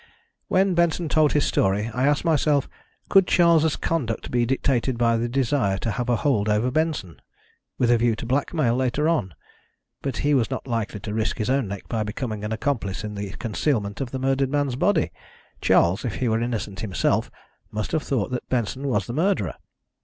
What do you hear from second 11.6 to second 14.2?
neck by becoming an accomplice in the concealment of the